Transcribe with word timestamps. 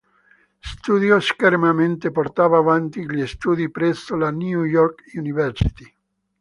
Studiò 0.57 1.19
scherma 1.19 1.73
mentre 1.73 2.09
portava 2.11 2.57
avanti 2.57 3.05
gli 3.07 3.23
studi 3.27 3.69
presso 3.69 4.15
la 4.15 4.31
New 4.31 4.63
York 4.63 5.03
University. 5.13 5.95